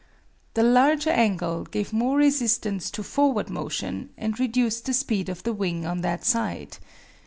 [0.55, 5.53] The larger angle gave more resistance to forward motion, and reduced the speed of the
[5.53, 6.77] wing on that side.